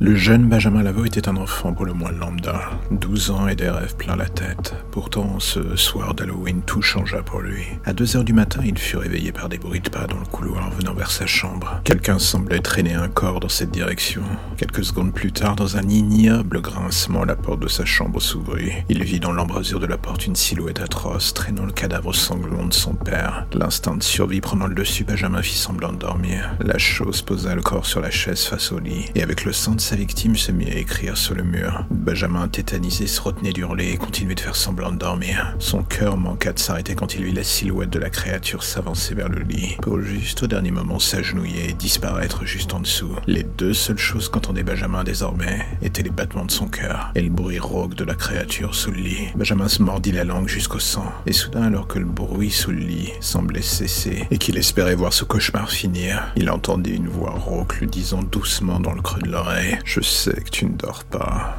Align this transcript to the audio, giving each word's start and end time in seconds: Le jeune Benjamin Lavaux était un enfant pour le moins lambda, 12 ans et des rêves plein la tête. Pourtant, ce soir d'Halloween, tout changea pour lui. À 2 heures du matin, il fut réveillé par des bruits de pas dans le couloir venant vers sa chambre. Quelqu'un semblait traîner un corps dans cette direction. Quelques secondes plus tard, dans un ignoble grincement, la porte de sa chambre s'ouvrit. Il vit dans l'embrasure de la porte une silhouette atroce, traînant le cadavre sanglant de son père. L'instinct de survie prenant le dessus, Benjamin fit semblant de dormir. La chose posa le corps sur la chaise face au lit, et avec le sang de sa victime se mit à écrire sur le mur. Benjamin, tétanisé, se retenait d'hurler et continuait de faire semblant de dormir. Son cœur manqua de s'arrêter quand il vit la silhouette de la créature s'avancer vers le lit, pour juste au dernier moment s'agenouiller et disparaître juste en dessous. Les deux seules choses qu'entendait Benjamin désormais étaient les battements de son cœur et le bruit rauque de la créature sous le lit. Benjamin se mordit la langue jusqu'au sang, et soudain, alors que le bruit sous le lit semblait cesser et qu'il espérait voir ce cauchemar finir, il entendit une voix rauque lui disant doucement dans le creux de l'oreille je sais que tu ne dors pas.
Le 0.00 0.16
jeune 0.16 0.48
Benjamin 0.48 0.82
Lavaux 0.82 1.04
était 1.04 1.28
un 1.28 1.36
enfant 1.36 1.72
pour 1.72 1.84
le 1.84 1.92
moins 1.92 2.10
lambda, 2.10 2.70
12 2.90 3.30
ans 3.30 3.46
et 3.46 3.54
des 3.54 3.70
rêves 3.70 3.94
plein 3.94 4.16
la 4.16 4.28
tête. 4.28 4.74
Pourtant, 4.90 5.38
ce 5.38 5.76
soir 5.76 6.14
d'Halloween, 6.14 6.62
tout 6.66 6.82
changea 6.82 7.22
pour 7.22 7.40
lui. 7.40 7.62
À 7.84 7.92
2 7.92 8.16
heures 8.16 8.24
du 8.24 8.32
matin, 8.32 8.62
il 8.64 8.76
fut 8.76 8.96
réveillé 8.96 9.30
par 9.30 9.48
des 9.48 9.58
bruits 9.58 9.80
de 9.80 9.90
pas 9.90 10.08
dans 10.08 10.18
le 10.18 10.26
couloir 10.26 10.70
venant 10.70 10.94
vers 10.94 11.10
sa 11.12 11.26
chambre. 11.26 11.80
Quelqu'un 11.84 12.18
semblait 12.18 12.58
traîner 12.58 12.94
un 12.94 13.08
corps 13.08 13.38
dans 13.38 13.48
cette 13.48 13.70
direction. 13.70 14.22
Quelques 14.56 14.84
secondes 14.84 15.14
plus 15.14 15.30
tard, 15.30 15.54
dans 15.54 15.76
un 15.76 15.88
ignoble 15.88 16.60
grincement, 16.60 17.24
la 17.24 17.36
porte 17.36 17.60
de 17.60 17.68
sa 17.68 17.84
chambre 17.84 18.20
s'ouvrit. 18.20 18.72
Il 18.88 19.04
vit 19.04 19.20
dans 19.20 19.32
l'embrasure 19.32 19.78
de 19.78 19.86
la 19.86 19.98
porte 19.98 20.26
une 20.26 20.36
silhouette 20.36 20.80
atroce, 20.80 21.32
traînant 21.32 21.66
le 21.66 21.72
cadavre 21.72 22.12
sanglant 22.12 22.66
de 22.66 22.74
son 22.74 22.94
père. 22.94 23.46
L'instinct 23.52 23.98
de 23.98 24.02
survie 24.02 24.40
prenant 24.40 24.66
le 24.66 24.74
dessus, 24.74 25.04
Benjamin 25.04 25.42
fit 25.42 25.56
semblant 25.56 25.92
de 25.92 25.98
dormir. 25.98 26.56
La 26.60 26.78
chose 26.78 27.22
posa 27.22 27.54
le 27.54 27.62
corps 27.62 27.86
sur 27.86 28.00
la 28.00 28.10
chaise 28.10 28.42
face 28.42 28.72
au 28.72 28.80
lit, 28.80 29.04
et 29.14 29.22
avec 29.22 29.44
le 29.44 29.52
sang 29.52 29.76
de 29.76 29.82
sa 29.92 29.98
victime 29.98 30.36
se 30.36 30.52
mit 30.52 30.70
à 30.70 30.76
écrire 30.76 31.18
sur 31.18 31.34
le 31.34 31.42
mur. 31.42 31.84
Benjamin, 31.90 32.48
tétanisé, 32.48 33.06
se 33.06 33.20
retenait 33.20 33.52
d'hurler 33.52 33.90
et 33.90 33.96
continuait 33.98 34.34
de 34.34 34.40
faire 34.40 34.56
semblant 34.56 34.90
de 34.90 34.96
dormir. 34.96 35.54
Son 35.58 35.82
cœur 35.82 36.16
manqua 36.16 36.54
de 36.54 36.58
s'arrêter 36.58 36.94
quand 36.94 37.14
il 37.14 37.24
vit 37.24 37.32
la 37.34 37.44
silhouette 37.44 37.90
de 37.90 37.98
la 37.98 38.08
créature 38.08 38.62
s'avancer 38.62 39.14
vers 39.14 39.28
le 39.28 39.42
lit, 39.42 39.76
pour 39.82 40.00
juste 40.00 40.44
au 40.44 40.46
dernier 40.46 40.70
moment 40.70 40.98
s'agenouiller 40.98 41.68
et 41.68 41.72
disparaître 41.74 42.46
juste 42.46 42.72
en 42.72 42.80
dessous. 42.80 43.14
Les 43.26 43.42
deux 43.42 43.74
seules 43.74 43.98
choses 43.98 44.30
qu'entendait 44.30 44.62
Benjamin 44.62 45.04
désormais 45.04 45.66
étaient 45.82 46.02
les 46.02 46.08
battements 46.08 46.46
de 46.46 46.50
son 46.50 46.68
cœur 46.68 47.10
et 47.14 47.20
le 47.20 47.28
bruit 47.28 47.58
rauque 47.58 47.94
de 47.94 48.04
la 48.04 48.14
créature 48.14 48.74
sous 48.74 48.92
le 48.92 48.96
lit. 48.96 49.28
Benjamin 49.34 49.68
se 49.68 49.82
mordit 49.82 50.12
la 50.12 50.24
langue 50.24 50.48
jusqu'au 50.48 50.78
sang, 50.78 51.12
et 51.26 51.34
soudain, 51.34 51.64
alors 51.64 51.86
que 51.86 51.98
le 51.98 52.06
bruit 52.06 52.50
sous 52.50 52.70
le 52.70 52.78
lit 52.78 53.12
semblait 53.20 53.60
cesser 53.60 54.26
et 54.30 54.38
qu'il 54.38 54.56
espérait 54.56 54.94
voir 54.94 55.12
ce 55.12 55.24
cauchemar 55.24 55.70
finir, 55.70 56.32
il 56.36 56.48
entendit 56.48 56.94
une 56.94 57.08
voix 57.08 57.34
rauque 57.36 57.78
lui 57.78 57.88
disant 57.88 58.22
doucement 58.22 58.80
dans 58.80 58.94
le 58.94 59.02
creux 59.02 59.20
de 59.20 59.30
l'oreille 59.30 59.71
je 59.84 60.00
sais 60.00 60.40
que 60.40 60.50
tu 60.50 60.66
ne 60.66 60.76
dors 60.76 61.04
pas. 61.04 61.56